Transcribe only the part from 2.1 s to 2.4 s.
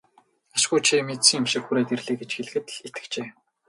гэж